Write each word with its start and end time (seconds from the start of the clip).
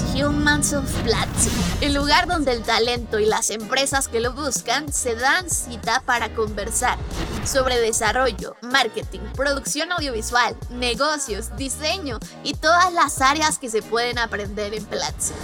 Humans 0.00 0.72
of 0.72 0.90
Platzi, 1.02 1.50
el 1.82 1.92
lugar 1.94 2.26
donde 2.26 2.52
el 2.52 2.62
talento 2.62 3.18
y 3.18 3.26
las 3.26 3.50
empresas 3.50 4.08
que 4.08 4.20
lo 4.20 4.32
buscan 4.32 4.90
se 4.92 5.14
dan 5.14 5.50
cita 5.50 6.02
para 6.06 6.34
conversar 6.34 6.96
sobre 7.44 7.78
desarrollo, 7.78 8.56
marketing, 8.62 9.20
producción 9.34 9.92
audiovisual, 9.92 10.56
negocios, 10.70 11.54
diseño 11.56 12.18
y 12.42 12.54
todas 12.54 12.92
las 12.92 13.20
áreas 13.20 13.58
que 13.58 13.68
se 13.68 13.82
pueden 13.82 14.18
aprender 14.18 14.72
en 14.72 14.84
Platzi. 14.86 15.34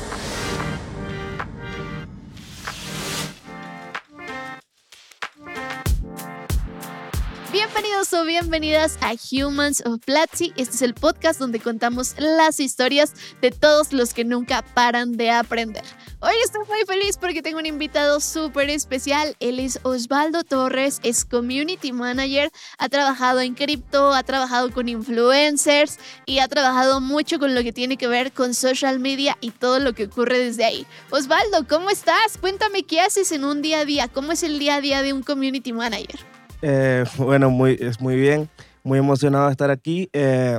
Bienvenidos 7.81 8.13
o 8.13 8.25
bienvenidas 8.25 8.99
a 9.03 9.15
Humans 9.15 9.85
of 9.87 10.01
Platzi. 10.05 10.53
Este 10.57 10.75
es 10.75 10.83
el 10.83 10.95
podcast 10.95 11.39
donde 11.39 11.61
contamos 11.61 12.17
las 12.19 12.59
historias 12.59 13.13
de 13.41 13.53
todos 13.53 13.93
los 13.93 14.15
que 14.15 14.25
nunca 14.25 14.63
paran 14.63 15.13
de 15.13 15.31
aprender. 15.31 15.85
Hoy 16.19 16.35
estoy 16.45 16.67
muy 16.67 16.85
feliz 16.89 17.17
porque 17.19 17.41
tengo 17.41 17.61
un 17.61 17.67
invitado 17.67 18.19
súper 18.19 18.69
especial. 18.71 19.37
Él 19.39 19.61
es 19.61 19.79
Osvaldo 19.85 20.43
Torres, 20.43 20.99
es 21.05 21.25
Community 21.25 21.93
Manager, 21.93 22.51
ha 22.79 22.89
trabajado 22.89 23.39
en 23.39 23.55
cripto, 23.55 24.13
ha 24.13 24.25
trabajado 24.25 24.73
con 24.73 24.89
influencers 24.89 25.99
y 26.27 26.41
ha 26.41 26.49
trabajado 26.49 27.01
mucho 27.01 27.39
con 27.39 27.55
lo 27.55 27.63
que 27.63 27.73
tiene 27.73 27.97
que 27.97 28.09
ver 28.09 28.33
con 28.33 28.55
social 28.55 28.99
media 28.99 29.39
y 29.41 29.53
todo 29.53 29.79
lo 29.79 29.93
que 29.93 30.07
ocurre 30.07 30.41
desde 30.41 30.65
ahí. 30.65 30.85
Osvaldo, 31.11 31.65
¿cómo 31.69 31.91
estás? 31.91 32.39
Cuéntame 32.41 32.83
qué 32.83 33.03
haces 33.03 33.31
en 33.31 33.45
un 33.45 33.63
día 33.63 33.79
a 33.79 33.85
día, 33.85 34.09
cómo 34.09 34.33
es 34.33 34.43
el 34.43 34.59
día 34.59 34.75
a 34.75 34.81
día 34.81 35.03
de 35.03 35.13
un 35.13 35.23
Community 35.23 35.73
Manager. 35.73 36.38
Eh, 36.63 37.05
bueno, 37.19 37.51
muy, 37.51 37.77
es 37.81 38.01
muy 38.01 38.17
bien, 38.17 38.49
muy 38.83 38.99
emocionado 38.99 39.47
de 39.47 39.53
estar 39.53 39.71
aquí. 39.71 40.09
Eh, 40.13 40.59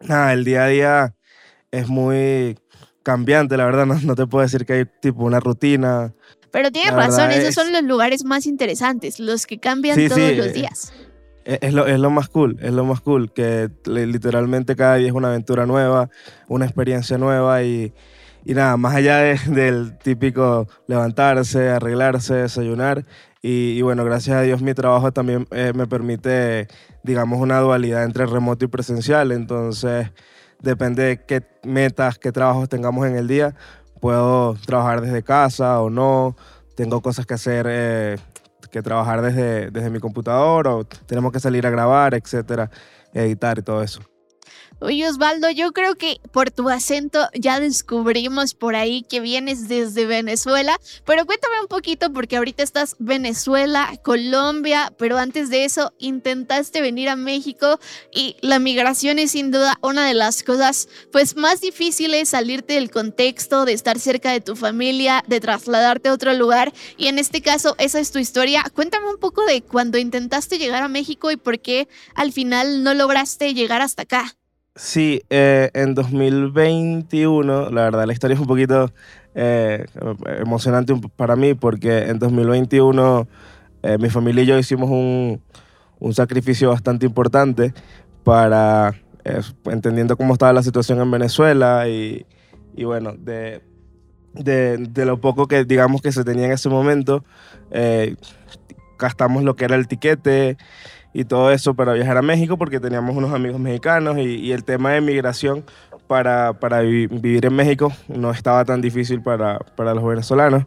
nada, 0.00 0.32
el 0.32 0.44
día 0.44 0.64
a 0.64 0.68
día 0.68 1.14
es 1.70 1.88
muy 1.88 2.58
cambiante, 3.02 3.56
la 3.56 3.64
verdad, 3.64 3.86
no, 4.04 4.14
te 4.14 4.26
puedo 4.26 4.42
decir 4.42 4.64
que 4.66 4.72
hay 4.72 4.84
tipo 5.00 5.24
una 5.24 5.40
rutina. 5.40 6.12
Pero 6.50 6.70
tienes 6.70 6.94
razón, 6.94 7.30
esos 7.32 7.54
son 7.54 7.72
los 7.72 7.82
lugares 7.82 8.24
más 8.24 8.46
interesantes, 8.46 9.18
los 9.18 9.46
que 9.46 9.58
cambian 9.58 9.96
todos 10.08 10.36
los 10.36 10.52
días. 10.52 10.92
E, 11.44 11.58
es 11.60 11.74
lo, 11.74 11.86
es 11.86 11.98
lo, 11.98 12.10
más 12.10 12.28
cool, 12.28 12.56
es 12.60 12.72
lo 12.72 12.84
más 12.84 13.00
cool, 13.00 13.32
que 13.32 13.70
literalmente 13.86 14.76
cada 14.76 14.94
día 14.96 15.08
es 15.08 15.12
una 15.12 15.28
aventura 15.28 15.66
nueva, 15.66 16.10
una 16.46 16.64
experiencia 16.64 17.18
nueva 17.18 17.64
y, 17.64 17.92
y 18.44 18.54
nada, 18.54 18.76
más 18.76 18.94
allá 18.94 19.18
del 19.18 19.98
típico 19.98 20.68
levantarse, 20.86 21.70
arreglarse, 21.70 22.34
desayunar, 22.34 23.04
y, 23.46 23.82
bueno, 23.82 24.06
gracias 24.06 24.38
a 24.38 24.40
Dios 24.40 24.62
mi 24.62 24.72
trabajo 24.72 25.12
también 25.12 25.46
eh, 25.50 25.72
me 25.74 25.86
permite, 25.86 26.66
digamos, 27.02 27.42
una 27.42 27.58
dualidad 27.60 28.04
entre 28.04 28.24
remoto 28.24 28.64
y 28.64 28.68
presencial. 28.68 29.32
Entonces, 29.32 30.10
depende 30.60 31.02
de 31.02 31.26
qué 31.26 31.46
metas, 31.62 32.18
qué 32.18 32.32
trabajos 32.32 32.70
tengamos 32.70 33.06
en 33.06 33.16
el 33.16 33.28
día, 33.28 33.54
puedo 34.00 34.54
trabajar 34.64 35.02
desde 35.02 35.22
casa 35.22 35.82
o 35.82 35.90
no. 35.90 36.36
Tengo 36.74 37.02
cosas 37.02 37.26
que 37.26 37.34
hacer, 37.34 37.66
eh, 37.68 38.16
que 38.70 38.80
trabajar 38.80 39.20
desde, 39.20 39.70
desde 39.70 39.90
mi 39.90 40.00
computador 40.00 40.66
o 40.66 40.84
tenemos 40.84 41.30
que 41.30 41.38
salir 41.38 41.66
a 41.66 41.70
grabar, 41.70 42.14
etcétera, 42.14 42.70
editar 43.12 43.58
y 43.58 43.62
todo 43.62 43.82
eso. 43.82 44.00
Oye, 44.84 45.08
Osvaldo, 45.08 45.48
yo 45.48 45.72
creo 45.72 45.94
que 45.94 46.20
por 46.30 46.50
tu 46.50 46.68
acento 46.68 47.26
ya 47.32 47.58
descubrimos 47.58 48.52
por 48.52 48.76
ahí 48.76 49.02
que 49.02 49.20
vienes 49.20 49.66
desde 49.66 50.04
Venezuela, 50.04 50.78
pero 51.06 51.24
cuéntame 51.24 51.58
un 51.62 51.68
poquito 51.68 52.12
porque 52.12 52.36
ahorita 52.36 52.62
estás 52.62 52.94
Venezuela, 52.98 53.98
Colombia, 54.02 54.92
pero 54.98 55.16
antes 55.16 55.48
de 55.48 55.64
eso 55.64 55.94
intentaste 55.98 56.82
venir 56.82 57.08
a 57.08 57.16
México 57.16 57.80
y 58.12 58.36
la 58.42 58.58
migración 58.58 59.18
es 59.18 59.30
sin 59.30 59.50
duda 59.50 59.78
una 59.80 60.06
de 60.06 60.12
las 60.12 60.42
cosas 60.42 60.90
pues 61.10 61.34
más 61.34 61.62
difíciles, 61.62 62.28
salirte 62.28 62.74
del 62.74 62.90
contexto, 62.90 63.64
de 63.64 63.72
estar 63.72 63.98
cerca 63.98 64.32
de 64.32 64.42
tu 64.42 64.54
familia, 64.54 65.24
de 65.26 65.40
trasladarte 65.40 66.10
a 66.10 66.12
otro 66.12 66.34
lugar 66.34 66.74
y 66.98 67.06
en 67.06 67.18
este 67.18 67.40
caso 67.40 67.74
esa 67.78 68.00
es 68.00 68.12
tu 68.12 68.18
historia. 68.18 68.62
Cuéntame 68.74 69.08
un 69.08 69.18
poco 69.18 69.46
de 69.46 69.62
cuando 69.62 69.96
intentaste 69.96 70.58
llegar 70.58 70.82
a 70.82 70.88
México 70.88 71.30
y 71.30 71.38
por 71.38 71.58
qué 71.60 71.88
al 72.14 72.32
final 72.32 72.82
no 72.82 72.92
lograste 72.92 73.54
llegar 73.54 73.80
hasta 73.80 74.02
acá. 74.02 74.36
Sí, 74.76 75.22
eh, 75.30 75.70
en 75.72 75.94
2021, 75.94 77.70
la 77.70 77.82
verdad, 77.82 78.06
la 78.06 78.12
historia 78.12 78.34
es 78.34 78.40
un 78.40 78.48
poquito 78.48 78.90
eh, 79.36 79.86
emocionante 80.40 80.92
para 81.14 81.36
mí 81.36 81.54
porque 81.54 82.08
en 82.08 82.18
2021 82.18 83.28
eh, 83.84 83.98
mi 83.98 84.10
familia 84.10 84.42
y 84.42 84.46
yo 84.46 84.58
hicimos 84.58 84.90
un, 84.90 85.40
un 86.00 86.14
sacrificio 86.14 86.70
bastante 86.70 87.06
importante 87.06 87.72
para, 88.24 89.00
entendiendo 89.66 90.16
cómo 90.16 90.32
estaba 90.32 90.52
la 90.52 90.62
situación 90.64 91.00
en 91.00 91.10
Venezuela 91.10 91.88
y, 91.88 92.26
y 92.74 92.82
bueno, 92.82 93.14
de, 93.16 93.62
de, 94.32 95.04
lo 95.04 95.20
poco 95.20 95.46
que 95.46 95.64
digamos 95.64 96.02
que 96.02 96.10
se 96.10 96.24
tenía 96.24 96.46
en 96.46 96.52
ese 96.52 96.68
momento, 96.68 97.24
gastamos 98.98 99.44
lo 99.44 99.54
que 99.54 99.66
era 99.66 99.76
el 99.76 99.86
tiquete 99.86 100.56
y 101.14 101.24
todo 101.24 101.52
eso 101.52 101.74
para 101.74 101.92
viajar 101.92 102.18
a 102.18 102.22
México 102.22 102.58
porque 102.58 102.80
teníamos 102.80 103.16
unos 103.16 103.32
amigos 103.32 103.60
mexicanos 103.60 104.18
y, 104.18 104.52
el 104.52 104.64
tema 104.64 104.92
de 104.92 105.00
migración 105.00 105.64
para, 106.08 106.52
para 106.54 106.80
vivir 106.80 107.46
en 107.46 107.54
México 107.54 107.92
no 108.08 108.32
estaba 108.32 108.64
tan 108.64 108.80
difícil 108.80 109.22
para, 109.22 109.60
para, 109.76 109.94
los 109.94 110.04
venezolanos. 110.04 110.66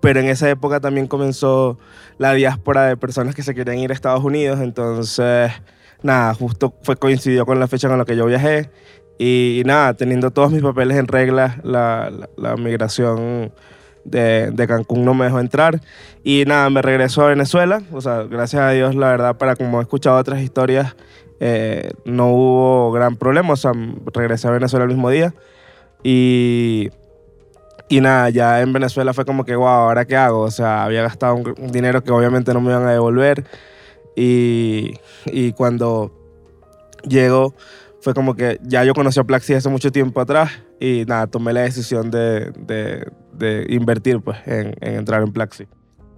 Pero 0.00 0.20
en 0.20 0.26
esa 0.26 0.48
época 0.48 0.80
también 0.80 1.06
comenzó 1.06 1.78
la 2.18 2.32
diáspora 2.32 2.86
de 2.86 2.96
personas 2.96 3.34
que 3.34 3.42
se 3.42 3.54
querían 3.54 3.78
ir 3.78 3.90
a 3.90 3.94
Estados 3.94 4.24
Unidos, 4.24 4.60
entonces 4.60 5.52
nada, 6.02 6.32
justo 6.34 6.74
fue 6.82 6.96
coincidió 6.96 7.44
con 7.44 7.60
la 7.60 7.68
fecha 7.68 7.88
con 7.88 7.98
la 7.98 8.06
que 8.06 8.16
yo 8.16 8.24
viajé 8.24 8.70
y, 9.18 9.62
nada, 9.66 9.92
teniendo 9.92 10.30
todos 10.30 10.50
mis 10.50 10.62
papeles 10.62 10.96
en 10.96 11.06
regla, 11.06 11.60
la, 11.62 12.10
la, 12.10 12.28
la 12.38 12.56
migración 12.56 13.52
de, 14.04 14.50
de, 14.52 14.66
Cancún 14.66 15.04
no 15.04 15.14
me 15.14 15.26
dejó 15.26 15.40
entrar. 15.40 15.80
Y 16.22 16.44
nada, 16.46 16.70
me 16.70 16.82
regresó 16.82 17.22
a 17.22 17.28
Venezuela. 17.28 17.82
O 17.92 18.00
sea, 18.00 18.24
gracias 18.24 18.62
a 18.62 18.70
Dios, 18.70 18.94
la 18.94 19.08
verdad, 19.08 19.36
para 19.36 19.56
como 19.56 19.80
he 19.80 19.82
escuchado 19.82 20.18
otras 20.18 20.40
historias, 20.40 20.96
eh, 21.40 21.92
no 22.04 22.28
hubo 22.28 22.92
gran 22.92 23.16
problema. 23.16 23.54
O 23.54 23.56
sea, 23.56 23.72
regresé 24.12 24.48
a 24.48 24.52
Venezuela 24.52 24.84
el 24.84 24.90
mismo 24.90 25.10
día. 25.10 25.34
Y, 26.02 26.90
y 27.88 28.00
nada, 28.00 28.30
ya 28.30 28.60
en 28.60 28.72
Venezuela 28.72 29.12
fue 29.12 29.24
como 29.24 29.44
que, 29.44 29.56
wow, 29.56 29.66
¿ahora 29.66 30.04
qué 30.04 30.16
hago? 30.16 30.40
O 30.40 30.50
sea, 30.50 30.84
había 30.84 31.02
gastado 31.02 31.34
un, 31.34 31.72
dinero 31.72 32.02
que 32.02 32.12
obviamente 32.12 32.54
no 32.54 32.60
me 32.60 32.70
iban 32.70 32.86
a 32.86 32.92
devolver. 32.92 33.44
Y, 34.16 34.94
y 35.26 35.52
cuando 35.52 36.12
llego, 37.06 37.54
fue 38.00 38.14
como 38.14 38.34
que 38.34 38.58
ya 38.62 38.84
yo 38.84 38.94
conocí 38.94 39.20
a 39.20 39.24
Plaxi 39.24 39.54
hace 39.54 39.68
mucho 39.68 39.92
tiempo 39.92 40.20
atrás 40.20 40.50
y 40.78 41.04
nada, 41.06 41.26
tomé 41.26 41.52
la 41.52 41.62
decisión 41.62 42.10
de, 42.10 42.50
de, 42.52 43.06
invertir 43.68 44.20
pues, 44.20 44.38
en, 44.46 44.74
en, 44.80 44.94
entrar 44.94 45.22
en 45.22 45.32
Plaxi. 45.32 45.66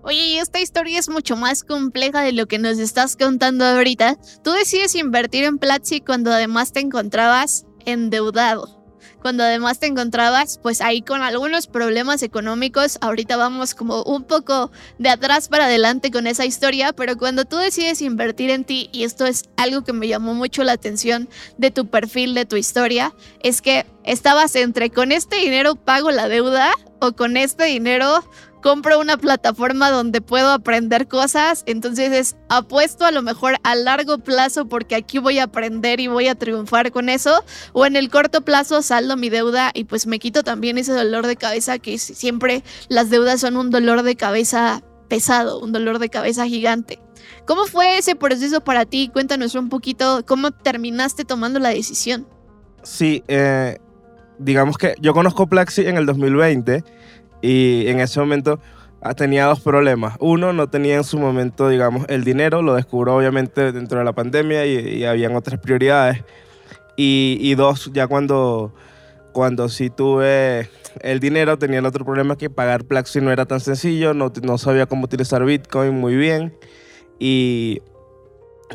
Oye, 0.04 0.26
y 0.26 0.38
esta 0.38 0.60
historia 0.60 0.98
es 0.98 1.08
mucho 1.08 1.36
más 1.36 1.62
compleja 1.62 2.22
de 2.22 2.32
lo 2.32 2.46
que 2.46 2.58
nos 2.58 2.78
estás 2.78 3.16
contando 3.16 3.64
ahorita. 3.64 4.18
Tú 4.42 4.50
decides 4.50 4.96
invertir 4.96 5.44
en 5.44 5.58
Plaxi 5.58 6.00
cuando 6.00 6.32
además 6.32 6.72
te 6.72 6.80
encontrabas 6.80 7.66
endeudado 7.86 8.81
cuando 9.22 9.44
además 9.44 9.78
te 9.78 9.86
encontrabas 9.86 10.58
pues 10.62 10.80
ahí 10.80 11.00
con 11.00 11.22
algunos 11.22 11.68
problemas 11.68 12.22
económicos. 12.22 12.98
Ahorita 13.00 13.36
vamos 13.36 13.74
como 13.74 14.02
un 14.02 14.24
poco 14.24 14.70
de 14.98 15.08
atrás 15.08 15.48
para 15.48 15.66
adelante 15.66 16.10
con 16.10 16.26
esa 16.26 16.44
historia, 16.44 16.92
pero 16.92 17.16
cuando 17.16 17.44
tú 17.44 17.56
decides 17.56 18.02
invertir 18.02 18.50
en 18.50 18.64
ti, 18.64 18.90
y 18.92 19.04
esto 19.04 19.24
es 19.24 19.44
algo 19.56 19.84
que 19.84 19.92
me 19.92 20.08
llamó 20.08 20.34
mucho 20.34 20.64
la 20.64 20.72
atención 20.72 21.28
de 21.56 21.70
tu 21.70 21.86
perfil, 21.86 22.34
de 22.34 22.44
tu 22.44 22.56
historia, 22.56 23.14
es 23.42 23.62
que 23.62 23.86
estabas 24.04 24.54
entre 24.56 24.90
con 24.90 25.12
este 25.12 25.36
dinero 25.36 25.76
pago 25.76 26.10
la 26.10 26.28
deuda 26.28 26.72
o 27.00 27.12
con 27.12 27.36
este 27.36 27.64
dinero 27.64 28.24
compro 28.62 28.98
una 28.98 29.18
plataforma 29.18 29.90
donde 29.90 30.20
puedo 30.20 30.50
aprender 30.50 31.08
cosas, 31.08 31.64
entonces 31.66 32.12
es 32.12 32.36
apuesto 32.48 33.04
a 33.04 33.10
lo 33.10 33.20
mejor 33.20 33.56
a 33.64 33.74
largo 33.74 34.18
plazo 34.18 34.66
porque 34.66 34.94
aquí 34.94 35.18
voy 35.18 35.38
a 35.38 35.44
aprender 35.44 36.00
y 36.00 36.06
voy 36.06 36.28
a 36.28 36.34
triunfar 36.34 36.92
con 36.92 37.08
eso, 37.08 37.44
o 37.72 37.84
en 37.84 37.96
el 37.96 38.08
corto 38.08 38.40
plazo 38.42 38.80
saldo 38.80 39.16
mi 39.16 39.28
deuda 39.28 39.72
y 39.74 39.84
pues 39.84 40.06
me 40.06 40.18
quito 40.18 40.42
también 40.42 40.78
ese 40.78 40.92
dolor 40.92 41.26
de 41.26 41.36
cabeza 41.36 41.78
que 41.78 41.98
siempre 41.98 42.62
las 42.88 43.10
deudas 43.10 43.40
son 43.40 43.56
un 43.56 43.70
dolor 43.70 44.02
de 44.02 44.16
cabeza 44.16 44.82
pesado, 45.08 45.60
un 45.60 45.72
dolor 45.72 45.98
de 45.98 46.08
cabeza 46.08 46.46
gigante. 46.46 47.00
¿Cómo 47.46 47.66
fue 47.66 47.98
ese 47.98 48.14
proceso 48.14 48.62
para 48.62 48.86
ti? 48.86 49.10
Cuéntanos 49.12 49.54
un 49.56 49.68
poquito 49.68 50.24
cómo 50.26 50.52
terminaste 50.52 51.24
tomando 51.24 51.58
la 51.58 51.70
decisión. 51.70 52.26
Sí, 52.84 53.24
eh, 53.26 53.78
digamos 54.38 54.78
que 54.78 54.94
yo 55.00 55.12
conozco 55.12 55.48
Plaxi 55.48 55.86
en 55.86 55.96
el 55.96 56.06
2020 56.06 56.84
y 57.42 57.88
en 57.88 58.00
ese 58.00 58.20
momento 58.20 58.60
ah, 59.02 59.14
tenía 59.14 59.46
dos 59.46 59.60
problemas. 59.60 60.16
Uno, 60.20 60.52
no 60.52 60.68
tenía 60.70 60.96
en 60.96 61.04
su 61.04 61.18
momento, 61.18 61.68
digamos, 61.68 62.06
el 62.08 62.24
dinero, 62.24 62.62
lo 62.62 62.74
descubrió 62.74 63.16
obviamente 63.16 63.72
dentro 63.72 63.98
de 63.98 64.04
la 64.04 64.12
pandemia 64.12 64.64
y, 64.64 64.78
y 65.00 65.04
habían 65.04 65.34
otras 65.34 65.60
prioridades. 65.60 66.24
Y, 66.96 67.38
y, 67.40 67.54
dos, 67.54 67.90
ya 67.92 68.06
cuando, 68.06 68.72
cuando 69.32 69.68
sí 69.68 69.90
tuve 69.90 70.70
el 71.00 71.20
dinero, 71.20 71.58
tenía 71.58 71.80
el 71.80 71.86
otro 71.86 72.04
problema 72.04 72.36
que 72.36 72.48
pagar 72.48 72.84
Plaxi 72.84 73.20
no 73.20 73.32
era 73.32 73.46
tan 73.46 73.60
sencillo, 73.60 74.14
no, 74.14 74.32
no 74.42 74.58
sabía 74.58 74.86
cómo 74.86 75.04
utilizar 75.04 75.44
Bitcoin 75.44 75.98
muy 75.98 76.14
bien. 76.14 76.54
Y, 77.18 77.80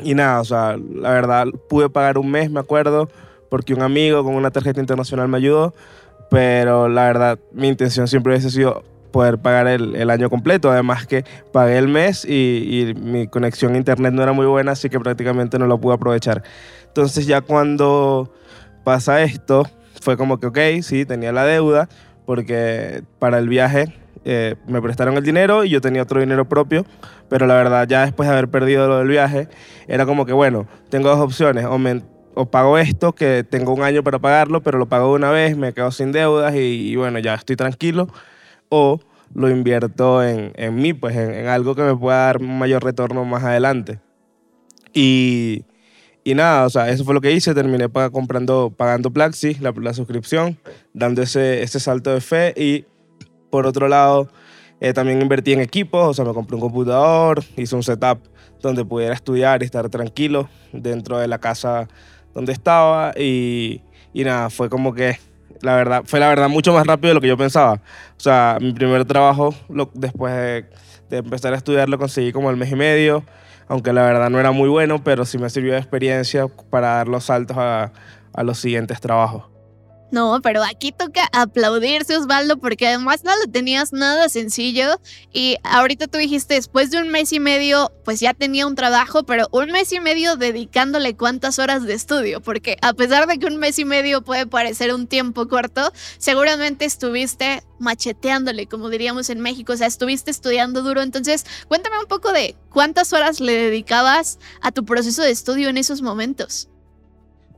y 0.02 0.14
nada, 0.14 0.40
o 0.40 0.44
sea, 0.44 0.76
la 0.76 1.10
verdad, 1.10 1.46
pude 1.68 1.88
pagar 1.88 2.18
un 2.18 2.30
mes, 2.30 2.50
me 2.50 2.60
acuerdo, 2.60 3.08
porque 3.48 3.72
un 3.72 3.82
amigo 3.82 4.22
con 4.24 4.34
una 4.34 4.50
tarjeta 4.50 4.80
internacional 4.80 5.28
me 5.28 5.38
ayudó 5.38 5.74
pero 6.30 6.88
la 6.88 7.04
verdad 7.04 7.38
mi 7.52 7.68
intención 7.68 8.08
siempre 8.08 8.32
hubiese 8.32 8.50
sido 8.50 8.84
poder 9.10 9.38
pagar 9.38 9.66
el, 9.66 10.10
año 10.10 10.30
completo. 10.30 10.70
Además 10.70 11.06
que 11.06 11.24
pagué 11.52 11.78
el 11.78 11.88
mes 11.88 12.24
y, 12.24 12.94
mi 13.00 13.26
conexión 13.26 13.74
a 13.74 13.78
internet 13.78 14.12
no 14.12 14.22
era 14.22 14.32
muy 14.32 14.46
buena, 14.46 14.72
así 14.72 14.88
que 14.88 15.00
prácticamente 15.00 15.58
no 15.58 15.66
lo 15.66 15.78
pude 15.78 15.94
aprovechar. 15.94 16.42
Entonces 16.86 17.26
ya 17.26 17.40
cuando 17.40 18.32
pasa 18.84 19.22
esto, 19.22 19.66
fue 20.00 20.16
como 20.16 20.38
que, 20.38 20.46
ok, 20.46 20.58
sí, 20.82 21.04
tenía 21.04 21.32
la 21.32 21.44
deuda, 21.44 21.88
porque 22.26 23.02
para 23.18 23.38
el 23.38 23.48
viaje 23.48 23.94
eh, 24.24 24.56
me 24.66 24.82
prestaron 24.82 25.16
el 25.16 25.24
dinero 25.24 25.64
y 25.64 25.70
yo 25.70 25.80
tenía 25.80 26.02
otro 26.02 26.20
dinero 26.20 26.48
propio, 26.48 26.84
pero 27.28 27.46
la 27.46 27.54
verdad 27.54 27.86
ya 27.88 28.02
después 28.02 28.28
de 28.28 28.34
haber 28.34 28.48
perdido 28.48 28.88
lo 28.88 28.98
del 28.98 29.08
viaje, 29.08 29.48
era 29.86 30.06
como 30.06 30.26
que, 30.26 30.32
bueno, 30.32 30.66
tengo 30.90 31.08
dos 31.08 31.20
opciones, 31.20 31.64
o, 31.64 31.78
o 32.38 32.46
pago 32.46 32.78
esto, 32.78 33.16
que 33.16 33.42
tengo 33.42 33.74
un 33.74 33.82
año 33.82 34.04
para 34.04 34.20
pagarlo, 34.20 34.62
pero 34.62 34.78
lo 34.78 34.88
pago 34.88 35.08
de 35.08 35.14
una 35.16 35.32
vez, 35.32 35.56
me 35.56 35.72
quedo 35.72 35.90
sin 35.90 36.12
deudas 36.12 36.54
y, 36.54 36.90
y 36.90 36.94
bueno, 36.94 37.18
ya 37.18 37.34
estoy 37.34 37.56
tranquilo, 37.56 38.06
o 38.68 39.00
lo 39.34 39.50
invierto 39.50 40.22
en, 40.22 40.52
en 40.54 40.76
mí, 40.76 40.92
pues 40.92 41.16
en, 41.16 41.34
en, 41.34 41.48
algo 41.48 41.74
que 41.74 41.82
me 41.82 41.96
pueda 41.96 42.26
dar 42.26 42.36
un 42.40 42.56
mayor 42.56 42.84
retorno 42.84 43.24
más 43.24 43.42
adelante. 43.42 43.98
Y, 44.94 45.64
y 46.22 46.36
nada, 46.36 46.64
o 46.64 46.70
sea, 46.70 46.88
eso 46.90 47.04
fue 47.04 47.12
lo 47.12 47.20
que 47.20 47.32
hice, 47.32 47.54
terminé 47.54 47.88
comprando, 47.88 48.70
pagando 48.70 49.10
Plaxi, 49.10 49.54
la, 49.54 49.74
la, 49.76 49.92
suscripción, 49.92 50.58
dando 50.94 51.22
ese, 51.22 51.64
ese 51.64 51.80
salto 51.80 52.14
de 52.14 52.20
fe. 52.20 52.54
Y 52.56 52.84
por 53.50 53.66
otro 53.66 53.88
lado, 53.88 54.28
eh, 54.80 54.92
también 54.92 55.20
invertí 55.20 55.54
en 55.54 55.60
equipos, 55.60 56.06
o 56.06 56.14
sea, 56.14 56.24
me 56.24 56.32
compré 56.32 56.54
un 56.54 56.60
computador, 56.60 57.42
hice 57.56 57.74
un 57.74 57.82
setup 57.82 58.20
donde 58.62 58.84
pudiera 58.84 59.12
estudiar 59.12 59.62
y 59.62 59.66
estar 59.66 59.88
tranquilo 59.88 60.48
dentro 60.72 61.18
de 61.18 61.26
la 61.26 61.38
casa 61.38 61.88
donde 62.34 62.52
estaba 62.52 63.12
y, 63.16 63.82
y 64.12 64.24
nada, 64.24 64.50
fue 64.50 64.68
como 64.68 64.94
que 64.94 65.18
la 65.60 65.74
verdad, 65.74 66.02
fue 66.04 66.20
la 66.20 66.28
verdad 66.28 66.48
mucho 66.48 66.72
más 66.72 66.86
rápido 66.86 67.08
de 67.08 67.14
lo 67.14 67.20
que 67.20 67.28
yo 67.28 67.36
pensaba. 67.36 67.74
O 67.74 68.20
sea, 68.20 68.58
mi 68.60 68.72
primer 68.72 69.04
trabajo, 69.04 69.54
después 69.94 70.32
de, 70.34 70.66
de, 71.10 71.16
empezar 71.18 71.52
a 71.52 71.56
estudiar, 71.56 71.88
lo 71.88 71.98
conseguí 71.98 72.32
como 72.32 72.50
el 72.50 72.56
mes 72.56 72.70
y 72.70 72.76
medio, 72.76 73.24
aunque 73.66 73.92
la 73.92 74.02
verdad 74.02 74.30
no 74.30 74.38
era 74.38 74.52
muy 74.52 74.68
bueno, 74.68 75.02
pero 75.02 75.24
sí 75.24 75.38
me 75.38 75.50
sirvió 75.50 75.72
de 75.72 75.78
experiencia 75.78 76.46
para 76.70 76.96
dar 76.96 77.08
los 77.08 77.24
saltos 77.24 77.56
a, 77.56 77.92
a 78.32 78.42
los 78.42 78.58
siguientes 78.58 79.00
trabajos. 79.00 79.44
No, 80.10 80.40
pero 80.42 80.62
aquí 80.64 80.90
toca 80.90 81.28
aplaudirse, 81.32 82.16
Osvaldo, 82.16 82.56
porque 82.56 82.88
además 82.88 83.24
no 83.24 83.32
lo 83.36 83.50
tenías 83.50 83.92
nada 83.92 84.30
sencillo. 84.30 85.00
Y 85.32 85.56
ahorita 85.64 86.06
tú 86.06 86.16
dijiste, 86.16 86.54
después 86.54 86.90
de 86.90 86.98
un 86.98 87.10
mes 87.10 87.32
y 87.34 87.40
medio, 87.40 87.92
pues 88.04 88.18
ya 88.18 88.32
tenía 88.32 88.66
un 88.66 88.74
trabajo, 88.74 89.24
pero 89.24 89.48
un 89.52 89.70
mes 89.70 89.92
y 89.92 90.00
medio 90.00 90.36
dedicándole 90.36 91.14
cuántas 91.14 91.58
horas 91.58 91.84
de 91.84 91.92
estudio, 91.92 92.40
porque 92.40 92.78
a 92.80 92.94
pesar 92.94 93.26
de 93.26 93.38
que 93.38 93.46
un 93.46 93.58
mes 93.58 93.78
y 93.78 93.84
medio 93.84 94.22
puede 94.22 94.46
parecer 94.46 94.94
un 94.94 95.06
tiempo 95.06 95.46
corto, 95.46 95.92
seguramente 96.16 96.86
estuviste 96.86 97.62
macheteándole, 97.78 98.66
como 98.66 98.88
diríamos 98.88 99.28
en 99.28 99.40
México, 99.40 99.74
o 99.74 99.76
sea, 99.76 99.86
estuviste 99.86 100.30
estudiando 100.30 100.82
duro. 100.82 101.02
Entonces, 101.02 101.44
cuéntame 101.68 101.98
un 101.98 102.06
poco 102.06 102.32
de 102.32 102.56
cuántas 102.70 103.12
horas 103.12 103.40
le 103.40 103.52
dedicabas 103.52 104.38
a 104.62 104.72
tu 104.72 104.86
proceso 104.86 105.22
de 105.22 105.30
estudio 105.30 105.68
en 105.68 105.76
esos 105.76 106.00
momentos. 106.00 106.70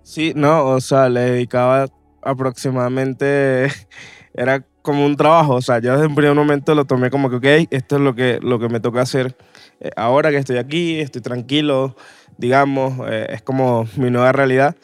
Sí, 0.02 0.32
no, 0.34 0.66
o 0.66 0.80
sea, 0.80 1.08
le 1.08 1.20
dedicaba 1.20 1.86
aproximadamente 2.22 3.68
era 4.34 4.64
como 4.82 5.04
un 5.04 5.16
trabajo, 5.16 5.54
o 5.54 5.62
sea, 5.62 5.78
yo 5.78 5.92
desde 5.92 6.06
un 6.06 6.14
primer 6.14 6.34
momento 6.34 6.74
lo 6.74 6.84
tomé 6.86 7.10
como 7.10 7.28
que, 7.28 7.36
ok, 7.36 7.68
esto 7.70 7.96
es 7.96 8.02
lo 8.02 8.14
que, 8.14 8.38
lo 8.40 8.58
que 8.58 8.68
me 8.68 8.80
toca 8.80 9.02
hacer 9.02 9.36
eh, 9.80 9.90
ahora 9.96 10.30
que 10.30 10.36
estoy 10.36 10.58
aquí, 10.58 11.00
estoy 11.00 11.22
tranquilo, 11.22 11.96
digamos, 12.36 12.98
eh, 13.10 13.26
es 13.30 13.42
como 13.42 13.88
mi 13.96 14.10
nueva 14.10 14.32
realidad. 14.32 14.76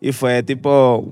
Y 0.00 0.12
fue 0.12 0.42
tipo 0.42 1.08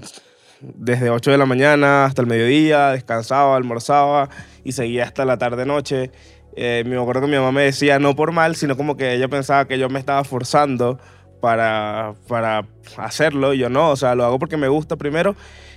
desde 0.60 1.10
8 1.10 1.32
de 1.32 1.38
la 1.38 1.46
mañana 1.46 2.04
hasta 2.04 2.22
el 2.22 2.28
mediodía, 2.28 2.90
descansaba, 2.90 3.56
almorzaba 3.56 4.28
y 4.64 4.72
seguía 4.72 5.04
hasta 5.04 5.24
la 5.24 5.38
tarde-noche. 5.38 6.12
Eh, 6.54 6.84
me 6.86 7.00
acuerdo 7.00 7.22
que 7.22 7.28
mi 7.28 7.36
mamá 7.36 7.50
me 7.50 7.62
decía, 7.62 7.98
no 7.98 8.14
por 8.14 8.30
mal, 8.32 8.54
sino 8.54 8.76
como 8.76 8.96
que 8.96 9.14
ella 9.14 9.28
pensaba 9.28 9.66
que 9.66 9.78
yo 9.78 9.88
me 9.88 9.98
estaba 9.98 10.22
forzando 10.22 11.00
para, 11.42 12.14
para 12.28 12.64
hacerlo. 12.96 13.52
Yo 13.52 13.68
no, 13.68 13.90
o 13.90 13.96
sea, 13.96 14.14
lo 14.14 14.24
hago 14.24 14.38
porque 14.38 14.56
me 14.56 14.68
gusta 14.68 14.96
primero 14.96 15.34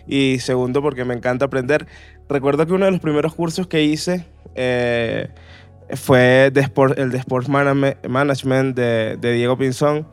y 0.07 0.37
segundo 0.39 0.81
porque 0.81 1.03
me 1.03 1.15
encanta 1.15 1.45
aprender. 1.45 1.87
Recuerdo 2.29 2.65
que 2.67 2.73
uno 2.73 2.85
de 2.85 2.91
los 2.91 3.01
primeros 3.01 3.33
cursos 3.33 3.65
que 3.65 3.83
hice 3.83 4.25
eh, 4.53 5.27
fue 5.95 6.45
el 6.45 6.53
de 7.11 7.17
Sports 7.17 7.49
Management 7.49 8.77
de, 8.77 9.17
Diego 9.19 9.57
Pinzón, 9.57 10.07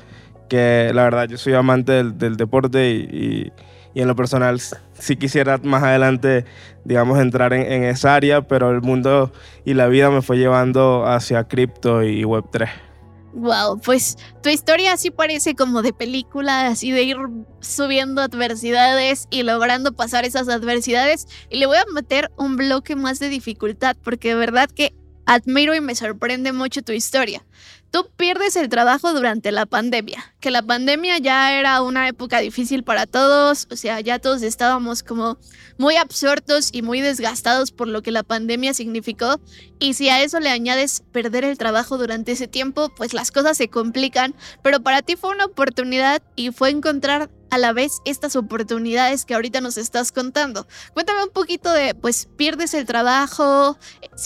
que 0.48 0.90
la 0.94 1.04
verdad 1.04 1.28
yo 1.28 1.36
soy 1.36 1.52
amante 1.52 2.02
del, 2.02 2.36
deporte 2.36 2.90
y, 2.90 3.02
y, 3.02 3.52
y, 3.94 4.00
en 4.00 4.08
lo 4.08 4.16
personal 4.16 4.58
sí 4.94 5.16
quisiera 5.16 5.58
más 5.58 5.82
adelante, 5.82 6.46
digamos, 6.84 7.20
entrar 7.20 7.52
en, 7.52 7.70
en 7.70 7.84
esa 7.84 8.14
área, 8.14 8.40
pero 8.40 8.70
el 8.70 8.80
mundo 8.80 9.32
y 9.66 9.74
la 9.74 9.86
vida 9.88 10.10
me 10.10 10.22
fue 10.22 10.38
llevando 10.38 11.04
hacia 11.06 11.44
cripto 11.44 12.02
y 12.02 12.22
Web3. 12.22 12.91
Wow, 13.32 13.80
pues 13.80 14.18
tu 14.42 14.50
historia 14.50 14.96
sí 14.98 15.10
parece 15.10 15.54
como 15.54 15.80
de 15.80 15.94
película, 15.94 16.66
así 16.66 16.90
de 16.90 17.02
ir 17.02 17.16
subiendo 17.60 18.20
adversidades 18.20 19.26
y 19.30 19.42
logrando 19.42 19.92
pasar 19.92 20.26
esas 20.26 20.48
adversidades. 20.48 21.26
Y 21.48 21.56
le 21.56 21.66
voy 21.66 21.78
a 21.78 21.84
meter 21.94 22.30
un 22.36 22.56
bloque 22.56 22.94
más 22.94 23.20
de 23.20 23.30
dificultad, 23.30 23.96
porque 24.02 24.28
de 24.28 24.34
verdad 24.34 24.68
que 24.68 24.94
admiro 25.24 25.74
y 25.74 25.80
me 25.80 25.94
sorprende 25.94 26.52
mucho 26.52 26.82
tu 26.82 26.92
historia. 26.92 27.44
Tú 27.92 28.08
pierdes 28.16 28.56
el 28.56 28.70
trabajo 28.70 29.12
durante 29.12 29.52
la 29.52 29.66
pandemia, 29.66 30.34
que 30.40 30.50
la 30.50 30.62
pandemia 30.62 31.18
ya 31.18 31.52
era 31.52 31.82
una 31.82 32.08
época 32.08 32.38
difícil 32.38 32.84
para 32.84 33.06
todos, 33.06 33.68
o 33.70 33.76
sea, 33.76 34.00
ya 34.00 34.18
todos 34.18 34.40
estábamos 34.40 35.02
como 35.02 35.36
muy 35.76 35.96
absortos 35.96 36.70
y 36.72 36.80
muy 36.80 37.02
desgastados 37.02 37.70
por 37.70 37.88
lo 37.88 38.00
que 38.00 38.10
la 38.10 38.22
pandemia 38.22 38.72
significó, 38.72 39.42
y 39.78 39.92
si 39.92 40.08
a 40.08 40.22
eso 40.22 40.40
le 40.40 40.48
añades 40.48 41.02
perder 41.12 41.44
el 41.44 41.58
trabajo 41.58 41.98
durante 41.98 42.32
ese 42.32 42.48
tiempo, 42.48 42.88
pues 42.96 43.12
las 43.12 43.30
cosas 43.30 43.58
se 43.58 43.68
complican, 43.68 44.34
pero 44.62 44.82
para 44.82 45.02
ti 45.02 45.16
fue 45.16 45.28
una 45.28 45.44
oportunidad 45.44 46.22
y 46.34 46.50
fue 46.50 46.70
encontrar 46.70 47.30
a 47.50 47.58
la 47.58 47.74
vez 47.74 47.98
estas 48.06 48.36
oportunidades 48.36 49.26
que 49.26 49.34
ahorita 49.34 49.60
nos 49.60 49.76
estás 49.76 50.12
contando. 50.12 50.66
Cuéntame 50.94 51.24
un 51.24 51.30
poquito 51.30 51.70
de, 51.70 51.94
pues 51.94 52.26
pierdes 52.38 52.72
el 52.72 52.86
trabajo, 52.86 53.76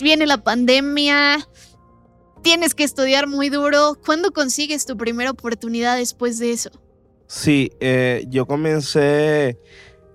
viene 0.00 0.28
la 0.28 0.44
pandemia, 0.44 1.44
tienes 2.46 2.76
que 2.76 2.84
estudiar 2.84 3.26
muy 3.26 3.48
duro. 3.48 3.96
¿Cuándo 4.06 4.30
consigues 4.30 4.86
tu 4.86 4.96
primera 4.96 5.32
oportunidad 5.32 5.96
después 5.96 6.38
de 6.38 6.52
eso? 6.52 6.70
Sí, 7.26 7.72
eh, 7.80 8.24
yo 8.28 8.46
comencé, 8.46 9.58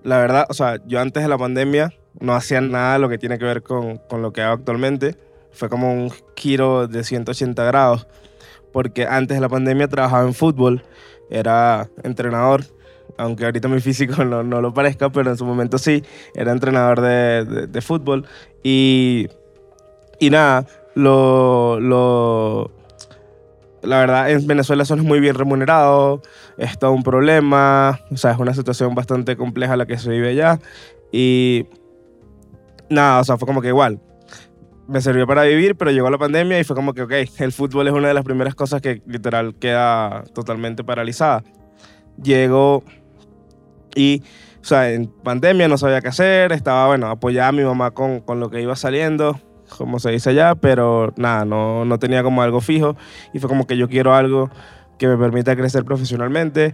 la 0.04 0.18
verdad, 0.18 0.46
o 0.48 0.54
sea, 0.54 0.78
yo 0.88 1.02
antes 1.02 1.24
de 1.24 1.28
la 1.28 1.38
pandemia 1.38 1.94
no 2.22 2.34
hacía 2.34 2.62
nada 2.62 3.00
lo 3.00 3.10
que 3.10 3.18
tiene 3.18 3.38
que 3.38 3.44
ver 3.44 3.64
con, 3.64 3.98
con 3.98 4.22
lo 4.22 4.32
que 4.32 4.42
hago 4.42 4.54
actualmente. 4.54 5.18
Fue 5.52 5.68
como 5.68 5.94
un 5.94 6.10
giro 6.38 6.88
de 6.88 7.04
180 7.04 7.66
grados, 7.66 8.08
porque 8.72 9.06
antes 9.06 9.36
de 9.36 9.42
la 9.42 9.50
pandemia 9.50 9.90
trabajaba 9.90 10.26
en 10.26 10.34
fútbol, 10.34 10.86
era 11.30 11.90
entrenador, 12.02 12.64
aunque 13.18 13.44
ahorita 13.44 13.68
mi 13.68 13.82
físico 13.82 14.24
no, 14.24 14.42
no 14.42 14.62
lo 14.62 14.74
parezca, 14.74 15.10
pero 15.10 15.32
en 15.32 15.38
su 15.38 15.44
momento 15.44 15.78
sí, 15.78 16.02
era 16.34 16.54
entrenador 16.54 17.02
de, 17.02 17.44
de, 17.44 17.68
de 17.68 17.82
fútbol. 17.82 18.26
Y, 18.64 19.28
y 20.18 20.30
nada, 20.30 20.66
lo, 20.96 21.80
lo, 21.80 22.72
la 23.82 24.00
verdad, 24.00 24.32
en 24.32 24.46
Venezuela 24.46 24.84
eso 24.84 24.96
no 24.96 25.02
es 25.02 25.08
muy 25.08 25.20
bien 25.20 25.36
remunerado, 25.36 26.22
es 26.58 26.78
todo 26.78 26.92
un 26.92 27.04
problema, 27.04 28.00
o 28.12 28.18
sea, 28.18 28.32
es 28.32 28.38
una 28.38 28.54
situación 28.54 28.94
bastante 28.94 29.36
compleja 29.36 29.76
la 29.76 29.86
que 29.86 29.98
se 29.98 30.10
vive 30.10 30.30
allá. 30.30 30.60
Y 31.12 31.66
nada, 32.90 33.20
o 33.20 33.24
sea, 33.24 33.38
fue 33.38 33.48
como 33.48 33.62
que 33.62 33.70
igual. 33.70 34.00
Me 34.88 35.00
sirvió 35.02 35.26
para 35.26 35.44
vivir, 35.44 35.76
pero 35.76 35.92
llegó 35.92 36.10
la 36.10 36.18
pandemia 36.18 36.60
y 36.60 36.64
fue 36.64 36.76
como 36.76 36.94
que, 36.94 37.04
ok, 37.04 37.14
el 37.40 37.52
fútbol 37.52 37.88
es 37.88 37.94
una 37.94 38.10
de 38.10 38.14
las 38.14 38.26
primeras 38.26 38.56
cosas 38.56 38.82
que 38.82 39.02
literal 39.06 39.56
queda 39.56 40.24
totalmente 40.34 40.84
paralizada. 40.84 41.44
Llegó 42.22 42.84
y, 43.96 44.22
o 44.62 44.66
sea, 44.66 44.92
en 44.92 45.08
pandemia 45.08 45.68
no 45.68 45.78
sabía 45.78 46.02
qué 46.02 46.10
hacer, 46.10 46.52
estaba, 46.52 46.88
bueno, 46.88 47.08
apoyaba 47.08 47.48
a 47.48 47.52
mi 47.54 47.64
mamá 47.64 47.92
con, 47.92 48.20
con 48.20 48.40
lo 48.40 48.50
que 48.50 48.62
iba 48.62 48.76
saliendo 48.76 49.40
como 49.78 50.00
se 50.00 50.12
dice 50.12 50.30
allá, 50.32 50.56
pero 50.56 51.14
nada, 51.18 51.46
no, 51.46 51.86
no 51.86 52.00
tenía 52.00 52.24
como 52.24 52.42
algo 52.42 52.62
fijo 52.62 52.96
y 53.34 53.40
fue 53.40 53.50
como 53.50 53.66
que 53.66 53.78
yo 53.78 53.88
quiero 53.88 54.14
algo 54.14 54.50
que 54.98 55.08
me 55.08 55.18
permita 55.18 55.56
crecer 55.56 55.84
profesionalmente. 55.84 56.74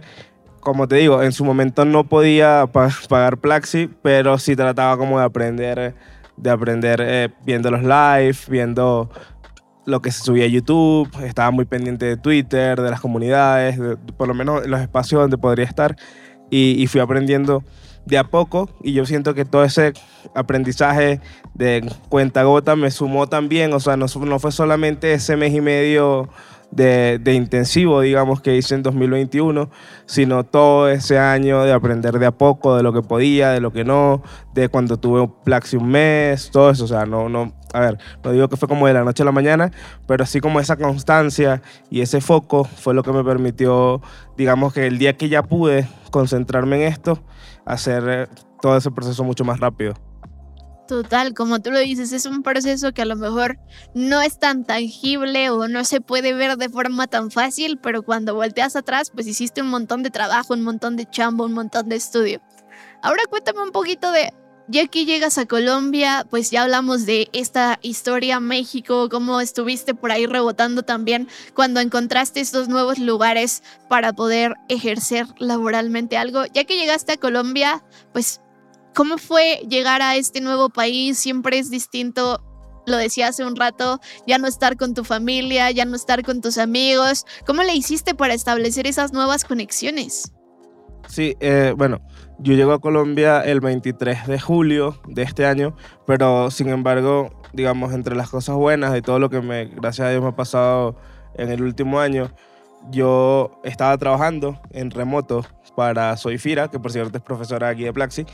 Como 0.60 0.88
te 0.88 0.96
digo, 0.96 1.22
en 1.22 1.32
su 1.32 1.44
momento 1.44 1.84
no 1.84 2.04
podía 2.04 2.66
pa 2.70 2.90
pagar 3.08 3.38
Plaxi, 3.38 3.88
pero 4.02 4.38
sí 4.38 4.56
trataba 4.56 4.98
como 4.98 5.18
de 5.18 5.24
aprender, 5.24 5.94
de 6.36 6.50
aprender 6.50 7.00
eh, 7.02 7.28
viendo 7.44 7.70
los 7.70 7.82
live, 7.82 8.36
viendo 8.48 9.08
lo 9.86 10.02
que 10.02 10.10
se 10.10 10.22
subía 10.22 10.44
a 10.44 10.48
YouTube, 10.48 11.08
estaba 11.24 11.50
muy 11.50 11.64
pendiente 11.64 12.04
de 12.04 12.16
Twitter, 12.18 12.80
de 12.80 12.90
las 12.90 13.00
comunidades, 13.00 13.78
de, 13.78 13.96
por 13.96 14.28
lo 14.28 14.34
menos 14.34 14.66
los 14.66 14.80
espacios 14.80 15.22
donde 15.22 15.38
podría 15.38 15.64
estar 15.64 15.96
y, 16.50 16.82
y 16.82 16.86
fui 16.86 17.00
aprendiendo 17.00 17.64
de 18.08 18.18
a 18.18 18.24
poco 18.24 18.68
y 18.82 18.92
yo 18.92 19.06
siento 19.06 19.34
que 19.34 19.44
todo 19.44 19.64
ese 19.64 19.92
aprendizaje 20.34 21.20
de 21.54 21.88
cuenta 22.08 22.42
gota 22.42 22.76
me 22.76 22.90
sumó 22.90 23.26
también, 23.28 23.72
o 23.72 23.80
sea, 23.80 23.96
no, 23.96 24.06
no 24.06 24.38
fue 24.38 24.52
solamente 24.52 25.12
ese 25.12 25.36
mes 25.36 25.54
y 25.54 25.60
medio 25.60 26.28
de, 26.70 27.32
intensivo, 27.34 28.00
digamos, 28.00 28.40
que 28.40 28.56
hice 28.56 28.74
en 28.74 28.82
2021, 28.82 29.70
sino 30.06 30.44
todo 30.44 30.88
ese 30.88 31.18
año 31.18 31.64
de 31.64 31.72
aprender 31.72 32.18
de 32.18 32.26
a 32.26 32.32
poco, 32.32 32.76
de 32.76 32.82
lo 32.82 32.92
que 32.92 33.02
podía, 33.02 33.50
de 33.50 33.60
lo 33.60 33.72
que 33.72 33.84
no, 33.84 34.22
de 34.54 34.68
cuando 34.68 34.98
tuve 34.98 35.22
un 35.22 35.34
Plaxi 35.44 35.76
un 35.76 35.88
mes, 35.88 36.50
todo 36.50 36.70
eso. 36.70 36.84
O 36.84 36.88
sea, 36.88 37.06
no, 37.06 37.28
no, 37.28 37.52
a 37.72 37.80
ver, 37.80 37.98
no 38.22 38.32
digo 38.32 38.48
que 38.48 38.56
fue 38.56 38.68
como 38.68 38.86
de 38.86 38.94
la 38.94 39.04
noche 39.04 39.22
a 39.22 39.26
la 39.26 39.32
mañana, 39.32 39.70
pero 40.06 40.24
así 40.24 40.40
como 40.40 40.60
esa 40.60 40.76
constancia 40.76 41.62
y 41.90 42.00
ese 42.00 42.20
foco 42.20 42.64
fue 42.64 42.94
lo 42.94 43.02
que 43.02 43.12
me 43.12 43.24
permitió, 43.24 44.00
digamos, 44.36 44.72
que 44.72 44.86
el 44.86 44.98
día 44.98 45.16
que 45.16 45.28
ya 45.28 45.42
pude 45.42 45.88
concentrarme 46.10 46.76
en 46.76 46.92
esto, 46.92 47.22
hacer 47.64 48.04
eh, 48.08 48.26
todo 48.60 48.76
ese 48.76 48.90
proceso 48.90 49.24
mucho 49.24 49.44
más 49.44 49.60
rápido. 49.60 49.94
Total, 50.88 51.34
como 51.34 51.60
tú 51.60 51.70
lo 51.70 51.80
dices, 51.80 52.12
es 52.12 52.24
un 52.24 52.42
proceso 52.42 52.92
que 52.92 53.02
a 53.02 53.04
lo 53.04 53.14
mejor 53.14 53.58
no 53.92 54.22
es 54.22 54.38
tan 54.38 54.64
tangible 54.64 55.50
o 55.50 55.68
no 55.68 55.84
se 55.84 56.00
puede 56.00 56.32
ver 56.32 56.56
de 56.56 56.70
forma 56.70 57.06
tan 57.06 57.30
fácil, 57.30 57.78
pero 57.78 58.02
cuando 58.02 58.34
volteas 58.34 58.74
atrás, 58.74 59.10
pues 59.10 59.26
hiciste 59.26 59.60
un 59.60 59.68
montón 59.68 60.02
de 60.02 60.08
trabajo, 60.08 60.54
un 60.54 60.62
montón 60.62 60.96
de 60.96 61.04
chamba, 61.04 61.44
un 61.44 61.52
montón 61.52 61.90
de 61.90 61.96
estudio. 61.96 62.40
Ahora 63.02 63.22
cuéntame 63.28 63.62
un 63.62 63.70
poquito 63.70 64.10
de, 64.12 64.32
ya 64.66 64.86
que 64.86 65.04
llegas 65.04 65.36
a 65.36 65.44
Colombia, 65.44 66.26
pues 66.30 66.50
ya 66.50 66.62
hablamos 66.62 67.04
de 67.04 67.28
esta 67.34 67.78
historia 67.82 68.40
México, 68.40 69.10
cómo 69.10 69.42
estuviste 69.42 69.94
por 69.94 70.10
ahí 70.10 70.24
rebotando 70.24 70.84
también 70.84 71.28
cuando 71.52 71.80
encontraste 71.80 72.40
estos 72.40 72.68
nuevos 72.68 72.98
lugares 72.98 73.62
para 73.90 74.14
poder 74.14 74.54
ejercer 74.70 75.26
laboralmente 75.38 76.16
algo. 76.16 76.46
Ya 76.54 76.64
que 76.64 76.78
llegaste 76.78 77.12
a 77.12 77.16
Colombia, 77.18 77.84
pues 78.14 78.40
¿Cómo 78.98 79.16
fue 79.16 79.60
llegar 79.68 80.02
a 80.02 80.16
este 80.16 80.40
nuevo 80.40 80.70
país? 80.70 81.20
Siempre 81.20 81.56
es 81.56 81.70
distinto, 81.70 82.42
lo 82.84 82.96
decía 82.96 83.28
hace 83.28 83.44
un 83.44 83.54
rato, 83.54 84.00
ya 84.26 84.38
no 84.38 84.48
estar 84.48 84.76
con 84.76 84.92
tu 84.92 85.04
familia, 85.04 85.70
ya 85.70 85.84
no 85.84 85.94
estar 85.94 86.24
con 86.24 86.40
tus 86.40 86.58
amigos. 86.58 87.24
¿Cómo 87.46 87.62
le 87.62 87.76
hiciste 87.76 88.16
para 88.16 88.34
establecer 88.34 88.88
esas 88.88 89.12
nuevas 89.12 89.44
conexiones? 89.44 90.32
Sí, 91.06 91.36
eh, 91.38 91.74
bueno, 91.76 92.00
yo 92.40 92.54
llego 92.54 92.72
a 92.72 92.80
Colombia 92.80 93.40
el 93.42 93.60
23 93.60 94.26
de 94.26 94.40
julio 94.40 95.00
de 95.06 95.22
este 95.22 95.46
año, 95.46 95.76
pero 96.04 96.50
sin 96.50 96.68
embargo, 96.68 97.30
digamos, 97.52 97.92
entre 97.92 98.16
las 98.16 98.30
cosas 98.30 98.56
buenas 98.56 98.98
y 98.98 99.00
todo 99.00 99.20
lo 99.20 99.30
que 99.30 99.40
me, 99.40 99.66
gracias 99.66 100.08
a 100.08 100.10
Dios 100.10 100.22
me 100.22 100.30
ha 100.30 100.34
pasado 100.34 100.96
en 101.34 101.50
el 101.50 101.62
último 101.62 102.00
año, 102.00 102.32
yo 102.90 103.60
estaba 103.64 103.96
trabajando 103.98 104.60
en 104.70 104.90
remoto 104.90 105.44
para 105.76 106.16
Soifira, 106.16 106.68
que 106.68 106.78
por 106.78 106.92
cierto 106.92 107.18
es 107.18 107.24
profesora 107.24 107.68
aquí 107.68 107.84
de 107.84 107.92
Plaxi, 107.92 108.26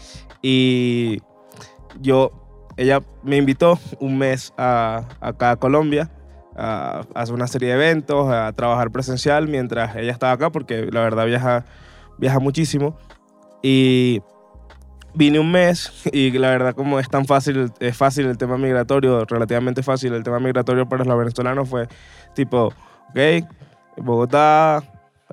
y 0.42 1.20
yo, 2.00 2.32
ella 2.76 3.00
me 3.22 3.36
invitó 3.36 3.78
un 4.00 4.18
mes 4.18 4.52
a, 4.56 5.04
acá 5.20 5.52
a 5.52 5.56
Colombia 5.56 6.10
a, 6.56 7.04
hacer 7.14 7.34
una 7.34 7.46
serie 7.46 7.68
de 7.68 7.74
eventos, 7.74 8.30
a 8.30 8.52
trabajar 8.52 8.90
presencial 8.90 9.48
mientras 9.48 9.96
ella 9.96 10.12
estaba 10.12 10.32
acá, 10.32 10.50
porque 10.50 10.86
la 10.90 11.00
verdad 11.00 11.26
viaja, 11.26 11.64
viaja 12.18 12.38
muchísimo. 12.38 12.96
Y 13.62 14.22
vine 15.14 15.38
un 15.38 15.50
mes 15.50 15.92
y 16.12 16.30
la 16.32 16.50
verdad 16.50 16.74
como 16.74 16.98
es 16.98 17.08
tan 17.08 17.24
fácil, 17.24 17.72
es 17.80 17.96
fácil 17.96 18.26
el 18.26 18.36
tema 18.36 18.58
migratorio, 18.58 19.24
relativamente 19.24 19.82
fácil 19.82 20.12
el 20.12 20.22
tema 20.22 20.40
migratorio 20.40 20.88
para 20.88 21.04
los 21.04 21.18
venezolanos 21.18 21.68
fue 21.68 21.88
tipo, 22.34 22.72
ok, 23.10 23.46
Bogotá, 23.96 24.82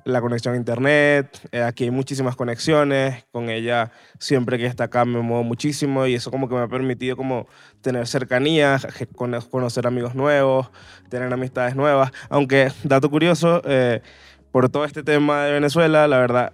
la 0.05 0.21
conexión 0.21 0.53
a 0.53 0.57
internet, 0.57 1.39
eh, 1.51 1.61
aquí 1.61 1.85
hay 1.85 1.91
muchísimas 1.91 2.35
conexiones, 2.35 3.25
con 3.31 3.49
ella 3.49 3.91
siempre 4.19 4.57
que 4.57 4.65
está 4.65 4.85
acá 4.85 5.05
me 5.05 5.19
muevo 5.19 5.43
muchísimo 5.43 6.05
y 6.07 6.15
eso 6.15 6.31
como 6.31 6.47
que 6.47 6.55
me 6.55 6.61
ha 6.61 6.67
permitido 6.67 7.15
como 7.17 7.47
tener 7.81 8.07
cercanía, 8.07 8.79
conocer 9.49 9.87
amigos 9.87 10.15
nuevos, 10.15 10.69
tener 11.09 11.31
amistades 11.31 11.75
nuevas, 11.75 12.11
aunque 12.29 12.71
dato 12.83 13.09
curioso, 13.09 13.61
eh, 13.65 14.01
por 14.51 14.69
todo 14.69 14.85
este 14.85 15.03
tema 15.03 15.45
de 15.45 15.53
Venezuela, 15.53 16.07
la 16.07 16.17
verdad, 16.17 16.53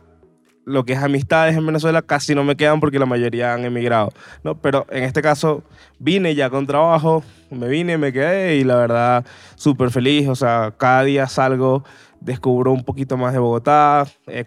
lo 0.68 0.84
que 0.84 0.94
es 0.94 1.00
amistades 1.02 1.56
en 1.56 1.66
Venezuela 1.66 2.02
casi 2.02 2.36
no 2.36 2.44
me 2.44 2.58
quedan 2.58 2.82
porque 2.82 3.00
la 3.00 3.06
mayoría 3.06 3.54
han 3.54 3.64
emigrado, 3.64 4.12
¿no? 4.44 4.56
Pero 4.56 4.86
en 4.90 5.06
este 5.06 5.22
caso 5.22 5.64
vine 5.98 6.36
ya 6.36 6.50
con 6.50 6.68
trabajo, 6.68 7.24
me 7.50 7.70
vine, 7.70 7.98
me 7.98 8.12
quedé 8.12 8.58
y 8.58 8.66
la 8.66 8.76
verdad 8.76 9.26
súper 9.56 9.92
feliz, 9.92 10.28
o 10.28 10.36
sea, 10.36 10.74
cada 10.78 11.04
día 11.04 11.26
salgo, 11.28 11.86
descubro 12.20 12.74
un 12.74 12.84
poquito 12.84 13.16
más 13.16 13.32
de 13.32 13.40
Bogotá, 13.40 14.08
he, 14.28 14.46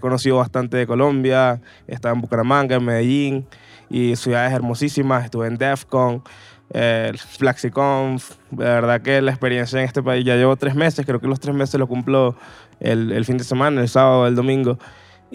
conocido 0.00 0.38
bastante 0.38 0.76
de 0.76 0.88
Colombia, 0.88 1.60
he 1.86 1.94
estado 1.94 2.16
en 2.16 2.20
Bucaramanga, 2.20 2.74
en 2.74 2.84
Medellín 2.84 3.46
y 3.88 4.16
ciudades 4.16 4.52
hermosísimas, 4.52 5.24
estuve 5.24 5.46
en 5.46 5.56
DEFCON, 5.56 6.24
eh, 6.70 7.12
FlaxiConf, 7.16 8.32
de 8.50 8.64
verdad 8.64 9.02
que 9.02 9.22
la 9.22 9.30
experiencia 9.30 9.78
en 9.78 9.84
este 9.84 10.02
país, 10.02 10.24
ya 10.24 10.34
llevo 10.34 10.56
tres 10.56 10.74
meses, 10.74 11.06
creo 11.06 11.20
que 11.20 11.28
los 11.28 11.38
tres 11.38 11.54
meses 11.54 11.78
lo 11.78 11.86
cumplo 11.86 12.34
el 12.80 13.24
fin 13.24 13.38
de 13.38 13.44
semana, 13.44 13.80
el 13.80 13.88
sábado, 13.88 14.26
el 14.26 14.34
domingo 14.34 14.78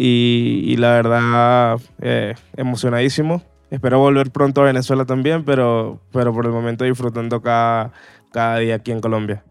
y, 0.01 0.77
la 0.77 0.91
verdad, 0.91 1.81
eh, 2.01 2.33
emocionadísimo. 2.55 3.43
Espero 3.69 3.99
volver 3.99 4.31
pronto 4.31 4.61
a 4.61 4.63
Venezuela 4.63 5.03
también, 5.03 5.43
pero, 5.43 5.99
pero 6.13 6.33
por 6.33 6.45
el 6.45 6.53
momento 6.53 6.85
disfrutando 6.85 7.41
cada, 7.41 7.91
cada 8.31 8.59
día 8.59 8.75
aquí 8.75 8.91
en 8.91 9.01
Colombia. 9.01 9.43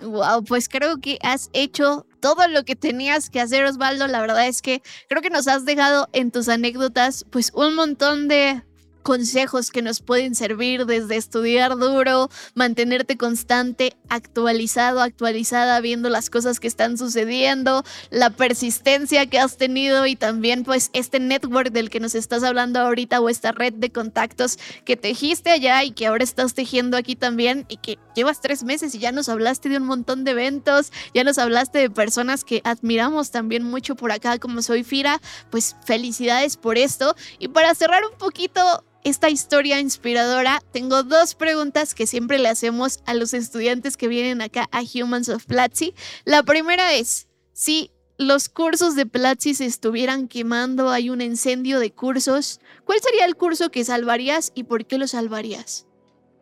Wow, 0.00 0.44
pues 0.44 0.70
creo 0.70 0.96
que 1.02 1.18
has 1.22 1.50
hecho 1.52 2.06
todo 2.20 2.48
lo 2.48 2.64
que 2.64 2.76
tenías 2.76 3.28
que 3.28 3.42
hacer, 3.42 3.66
Osvaldo. 3.66 4.06
La 4.06 4.22
verdad 4.22 4.48
es 4.48 4.62
que 4.62 4.80
creo 5.06 5.20
que 5.20 5.28
nos 5.28 5.46
has 5.46 5.66
dejado 5.66 6.08
en 6.14 6.30
tus 6.30 6.48
anécdotas 6.48 7.26
pues 7.30 7.52
un 7.54 7.74
montón 7.74 8.26
de 8.26 8.62
consejos 9.02 9.70
que 9.70 9.82
nos 9.82 10.00
pueden 10.00 10.34
servir 10.34 10.86
desde 10.86 11.16
estudiar 11.16 11.76
duro, 11.76 12.30
mantenerte 12.54 13.16
constante, 13.16 13.96
actualizado, 14.08 15.00
actualizada, 15.00 15.80
viendo 15.80 16.08
las 16.08 16.30
cosas 16.30 16.60
que 16.60 16.68
están 16.68 16.98
sucediendo, 16.98 17.84
la 18.10 18.30
persistencia 18.30 19.26
que 19.26 19.38
has 19.38 19.56
tenido 19.56 20.06
y 20.06 20.16
también 20.16 20.64
pues 20.64 20.90
este 20.92 21.20
network 21.20 21.70
del 21.70 21.90
que 21.90 22.00
nos 22.00 22.14
estás 22.14 22.42
hablando 22.42 22.80
ahorita 22.80 23.20
o 23.20 23.28
esta 23.28 23.52
red 23.52 23.72
de 23.74 23.90
contactos 23.90 24.58
que 24.84 24.96
tejiste 24.96 25.50
allá 25.50 25.82
y 25.84 25.92
que 25.92 26.06
ahora 26.06 26.24
estás 26.24 26.54
tejiendo 26.54 26.96
aquí 26.96 27.16
también 27.16 27.66
y 27.68 27.76
que 27.76 27.98
llevas 28.14 28.40
tres 28.40 28.64
meses 28.64 28.94
y 28.94 28.98
ya 28.98 29.12
nos 29.12 29.28
hablaste 29.28 29.68
de 29.68 29.78
un 29.78 29.84
montón 29.84 30.24
de 30.24 30.32
eventos, 30.32 30.92
ya 31.14 31.24
nos 31.24 31.38
hablaste 31.38 31.78
de 31.78 31.90
personas 31.90 32.44
que 32.44 32.60
admiramos 32.64 33.30
también 33.30 33.62
mucho 33.64 33.94
por 33.94 34.12
acá 34.12 34.38
como 34.38 34.62
soy 34.62 34.84
Fira, 34.84 35.20
pues 35.50 35.76
felicidades 35.84 36.56
por 36.56 36.78
esto. 36.78 37.14
Y 37.38 37.48
para 37.48 37.74
cerrar 37.74 38.02
un 38.10 38.16
poquito 38.18 38.84
esta 39.04 39.30
historia 39.30 39.80
inspiradora, 39.80 40.60
tengo 40.72 41.02
dos 41.02 41.34
preguntas 41.34 41.94
que 41.94 42.06
siempre 42.06 42.38
le 42.38 42.48
hacemos 42.48 43.00
a 43.06 43.14
los 43.14 43.32
estudiantes 43.32 43.96
que 43.96 44.08
vienen 44.08 44.42
acá 44.42 44.68
a 44.72 44.82
Humans 44.82 45.28
of 45.30 45.46
Platzi. 45.46 45.94
La 46.24 46.42
primera 46.42 46.94
es, 46.94 47.28
si 47.52 47.90
los 48.18 48.48
cursos 48.48 48.96
de 48.96 49.06
Platzi 49.06 49.54
se 49.54 49.64
estuvieran 49.64 50.28
quemando, 50.28 50.90
hay 50.90 51.08
un 51.08 51.22
incendio 51.22 51.80
de 51.80 51.92
cursos, 51.92 52.60
¿cuál 52.84 53.00
sería 53.00 53.24
el 53.24 53.36
curso 53.36 53.70
que 53.70 53.84
salvarías 53.84 54.52
y 54.54 54.64
por 54.64 54.84
qué 54.84 54.98
lo 54.98 55.06
salvarías? 55.06 55.86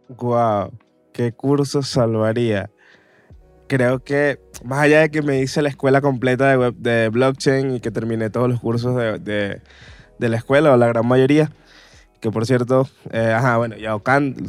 Wow, 0.08 0.72
¿qué 1.12 1.32
curso 1.32 1.82
salvaría? 1.82 2.70
Creo 3.68 4.02
que 4.02 4.40
más 4.64 4.80
allá 4.80 5.00
de 5.00 5.10
que 5.10 5.22
me 5.22 5.40
hice 5.40 5.62
la 5.62 5.68
escuela 5.68 6.00
completa 6.00 6.56
de, 6.56 7.08
blockchain 7.10 7.76
y 7.76 7.80
que 7.80 7.90
terminé 7.90 8.30
todos 8.30 8.48
los 8.48 8.58
cursos 8.60 8.96
de 8.96 9.60
la 10.18 10.36
escuela, 10.36 10.72
o 10.72 10.76
la 10.76 10.88
gran 10.88 11.06
mayoría, 11.06 11.52
que 12.20 12.30
por 12.30 12.46
cierto, 12.46 12.88
eh, 13.12 13.32
ajá, 13.32 13.56
bueno, 13.58 13.76
y 13.76 13.86
a 13.86 13.98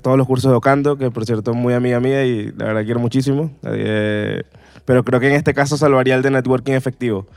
todos 0.02 0.18
los 0.18 0.28
cursos 0.28 0.52
de 0.52 0.58
Ocando, 0.58 0.98
que 0.98 1.12
por 1.12 1.26
cierto 1.26 1.52
es 1.52 1.58
muy 1.58 1.74
amiga 1.74 2.00
mía 2.00 2.26
y 2.26 2.52
la 2.52 2.66
verdad 2.66 2.84
quiero 2.84 3.00
muchísimo. 3.00 3.52
Eh, 3.64 4.44
pero 4.86 5.04
creo 5.04 5.20
que 5.20 5.28
en 5.28 5.36
este 5.36 5.54
caso 5.54 5.78
salvaría 5.78 6.16
el 6.16 6.22
de 6.22 6.32
networking 6.32 6.74
efectivo. 6.74 7.28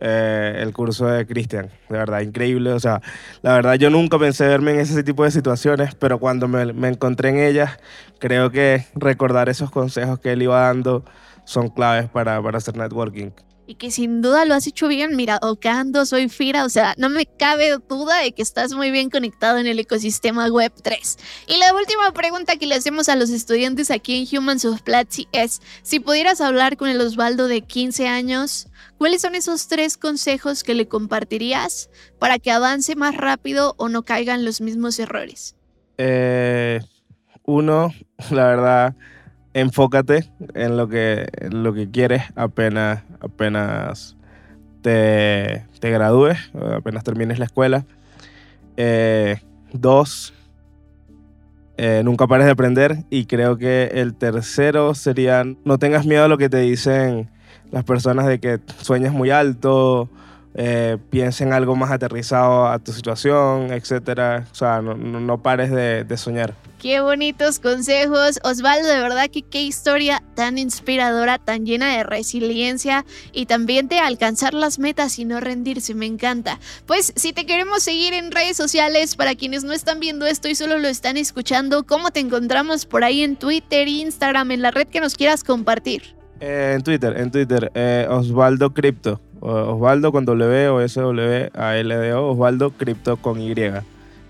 Eh, 0.00 0.58
el 0.58 0.72
curso 0.74 1.06
de 1.06 1.26
Cristian, 1.26 1.70
de 1.88 1.98
verdad, 1.98 2.20
increíble. 2.20 2.72
O 2.72 2.80
sea, 2.80 3.00
la 3.42 3.54
verdad 3.54 3.74
yo 3.74 3.88
nunca 3.90 4.18
pensé 4.18 4.46
verme 4.46 4.72
en 4.72 4.80
ese 4.80 5.02
tipo 5.04 5.24
de 5.24 5.30
situaciones, 5.30 5.94
pero 5.94 6.18
cuando 6.18 6.48
me, 6.48 6.72
me 6.72 6.88
encontré 6.88 7.30
en 7.30 7.38
ellas, 7.38 7.78
creo 8.18 8.50
que 8.50 8.86
recordar 8.94 9.48
esos 9.48 9.70
consejos 9.70 10.18
que 10.18 10.32
él 10.32 10.42
iba 10.42 10.60
dando 10.60 11.04
son 11.44 11.68
claves 11.68 12.10
para, 12.10 12.42
para 12.42 12.58
hacer 12.58 12.76
networking 12.76 13.30
y 13.66 13.74
que 13.74 13.90
sin 13.90 14.22
duda 14.22 14.44
lo 14.44 14.54
has 14.54 14.66
hecho 14.66 14.88
bien. 14.88 15.16
Mira, 15.16 15.38
Ocando, 15.42 16.06
soy 16.06 16.28
Fira, 16.28 16.64
o 16.64 16.68
sea, 16.68 16.94
no 16.98 17.10
me 17.10 17.26
cabe 17.26 17.76
duda 17.88 18.18
de 18.18 18.32
que 18.32 18.42
estás 18.42 18.72
muy 18.72 18.90
bien 18.90 19.10
conectado 19.10 19.58
en 19.58 19.66
el 19.66 19.78
ecosistema 19.78 20.48
Web 20.48 20.72
3. 20.82 21.18
Y 21.48 21.58
la 21.58 21.74
última 21.74 22.12
pregunta 22.12 22.56
que 22.56 22.66
le 22.66 22.76
hacemos 22.76 23.08
a 23.08 23.16
los 23.16 23.30
estudiantes 23.30 23.90
aquí 23.90 24.28
en 24.30 24.38
Humans 24.38 24.64
of 24.64 24.82
Platzi 24.82 25.28
es, 25.32 25.60
si 25.82 26.00
pudieras 26.00 26.40
hablar 26.40 26.76
con 26.76 26.88
el 26.88 27.00
Osvaldo 27.00 27.48
de 27.48 27.62
15 27.62 28.06
años, 28.06 28.68
¿cuáles 28.98 29.22
son 29.22 29.34
esos 29.34 29.66
tres 29.68 29.96
consejos 29.96 30.62
que 30.62 30.74
le 30.74 30.86
compartirías 30.86 31.90
para 32.18 32.38
que 32.38 32.52
avance 32.52 32.94
más 32.94 33.16
rápido 33.16 33.74
o 33.78 33.88
no 33.88 34.04
caigan 34.04 34.44
los 34.44 34.60
mismos 34.60 34.98
errores? 34.98 35.56
Eh, 35.98 36.80
uno, 37.44 37.92
la 38.30 38.46
verdad 38.46 38.96
enfócate 39.56 40.30
en 40.54 40.76
lo 40.76 40.86
que, 40.86 41.28
lo 41.50 41.72
que 41.72 41.90
quieres 41.90 42.24
apenas, 42.34 43.02
apenas 43.20 44.14
te, 44.82 45.64
te 45.80 45.90
gradúes, 45.90 46.36
apenas 46.76 47.04
termines 47.04 47.38
la 47.38 47.46
escuela. 47.46 47.86
Eh, 48.76 49.38
dos, 49.72 50.34
eh, 51.78 52.02
nunca 52.04 52.26
pares 52.26 52.44
de 52.44 52.52
aprender. 52.52 53.04
Y 53.08 53.24
creo 53.24 53.56
que 53.56 53.92
el 53.94 54.14
tercero 54.14 54.94
sería 54.94 55.42
no 55.64 55.78
tengas 55.78 56.04
miedo 56.04 56.24
a 56.24 56.28
lo 56.28 56.36
que 56.36 56.50
te 56.50 56.58
dicen 56.58 57.30
las 57.70 57.84
personas 57.84 58.26
de 58.26 58.38
que 58.38 58.60
sueñas 58.82 59.14
muy 59.14 59.30
alto, 59.30 60.10
eh, 60.58 60.96
piensa 61.10 61.44
en 61.44 61.52
algo 61.52 61.76
más 61.76 61.90
aterrizado 61.90 62.66
a 62.66 62.78
tu 62.78 62.90
situación, 62.90 63.72
etcétera. 63.72 64.46
O 64.50 64.54
sea, 64.54 64.80
no, 64.80 64.94
no, 64.94 65.42
pares 65.42 65.70
de, 65.70 66.04
de, 66.04 66.16
soñar. 66.16 66.54
Qué 66.80 67.00
bonitos 67.00 67.58
consejos. 67.58 68.40
Osvaldo, 68.42 68.88
de 68.88 69.00
verdad 69.00 69.28
que 69.30 69.42
qué 69.42 69.62
historia 69.62 70.22
tan 70.34 70.56
inspiradora, 70.56 71.36
tan 71.38 71.66
llena 71.66 71.94
de 71.94 72.04
resiliencia 72.04 73.04
y 73.32 73.44
también 73.44 73.88
de 73.88 73.98
alcanzar 73.98 74.54
las 74.54 74.78
metas 74.78 75.18
y 75.18 75.26
no 75.26 75.40
rendirse. 75.40 75.94
Me 75.94 76.06
encanta. 76.06 76.58
Pues 76.86 77.12
si 77.16 77.34
te 77.34 77.44
queremos 77.44 77.82
seguir 77.82 78.14
en 78.14 78.30
redes 78.30 78.56
sociales, 78.56 79.14
para 79.14 79.34
quienes 79.34 79.62
no 79.62 79.74
están 79.74 80.00
viendo 80.00 80.26
esto 80.26 80.48
y 80.48 80.54
solo 80.54 80.78
lo 80.78 80.88
están 80.88 81.18
escuchando, 81.18 81.84
¿cómo 81.84 82.12
te 82.12 82.20
encontramos 82.20 82.86
por 82.86 83.04
ahí 83.04 83.22
en 83.22 83.36
Twitter, 83.36 83.88
Instagram, 83.88 84.52
en 84.52 84.62
la 84.62 84.70
red 84.70 84.88
que 84.88 85.00
nos 85.00 85.16
quieras 85.16 85.44
compartir? 85.44 86.16
Eh, 86.40 86.72
en 86.76 86.82
Twitter, 86.82 87.14
en 87.18 87.30
Twitter, 87.30 87.70
eh, 87.74 88.06
Osvaldo 88.08 88.72
Crypto. 88.72 89.20
Osvaldo 89.40 90.12
con 90.12 90.24
W 90.24 90.68
o 90.68 90.80
S 90.80 91.00
W 91.00 91.50
A 91.54 91.76
L 91.76 91.96
D 91.96 92.12
O, 92.14 92.32
Osvaldo 92.32 92.70
Crypto 92.70 93.16
con 93.16 93.40
Y 93.40 93.54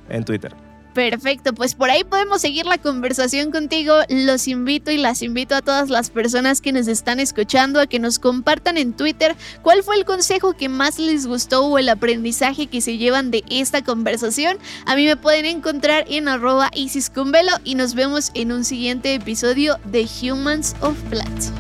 en 0.09 0.25
Twitter. 0.25 0.53
Perfecto, 0.97 1.53
pues 1.53 1.75
por 1.75 1.91
ahí 1.91 2.05
podemos 2.05 2.41
seguir 2.41 2.65
la 2.65 2.79
conversación 2.79 3.51
contigo. 3.51 3.97
Los 4.09 4.49
invito 4.49 4.91
y 4.91 4.97
las 4.97 5.21
invito 5.21 5.55
a 5.55 5.61
todas 5.61 5.91
las 5.91 6.09
personas 6.09 6.63
que 6.63 6.73
nos 6.73 6.89
están 6.89 7.21
escuchando 7.21 7.81
a 7.81 7.87
que 7.87 7.99
nos 7.99 8.19
compartan 8.19 8.79
en 8.79 8.95
Twitter 8.95 9.37
cuál 9.61 9.83
fue 9.83 9.97
el 9.97 10.07
consejo 10.07 10.55
que 10.55 10.71
más 10.71 10.99
les 10.99 11.27
gustó 11.27 11.67
o 11.67 11.77
el 11.77 11.91
aprendizaje 11.91 12.69
que 12.69 12.81
se 12.81 12.97
llevan 12.97 13.31
de 13.31 13.45
esta 13.51 13.85
conversación. 13.85 14.57
A 14.87 14.97
mí 14.97 15.05
me 15.05 15.19
pueden 15.19 15.45
encontrar 15.45 16.07
en 16.09 16.29
arroba 16.29 16.71
y 16.73 17.75
nos 17.75 17.95
vemos 17.95 18.31
en 18.33 18.53
un 18.53 18.65
siguiente 18.65 19.13
episodio 19.13 19.77
de 19.85 20.09
Humans 20.23 20.77
of 20.81 20.97
Platzi. 21.11 21.53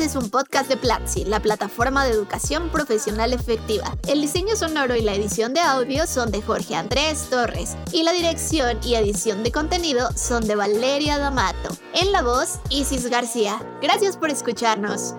Es 0.00 0.16
un 0.16 0.30
podcast 0.30 0.70
de 0.70 0.78
Platzi, 0.78 1.26
la 1.26 1.38
plataforma 1.40 2.06
de 2.06 2.12
educación 2.12 2.70
profesional 2.70 3.34
efectiva. 3.34 3.94
El 4.08 4.22
diseño 4.22 4.56
sonoro 4.56 4.96
y 4.96 5.02
la 5.02 5.14
edición 5.14 5.52
de 5.52 5.60
audio 5.60 6.06
son 6.06 6.30
de 6.30 6.40
Jorge 6.40 6.74
Andrés 6.74 7.26
Torres 7.28 7.76
y 7.92 8.02
la 8.02 8.12
dirección 8.12 8.78
y 8.82 8.94
edición 8.94 9.42
de 9.42 9.52
contenido 9.52 10.08
son 10.16 10.46
de 10.46 10.56
Valeria 10.56 11.18
D'Amato. 11.18 11.76
En 11.92 12.10
la 12.10 12.22
voz, 12.22 12.58
Isis 12.70 13.10
García. 13.10 13.60
Gracias 13.82 14.16
por 14.16 14.30
escucharnos. 14.30 15.14